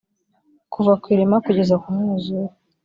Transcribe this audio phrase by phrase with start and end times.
[0.73, 2.53] kuva ku irema kugeza ku mwuzure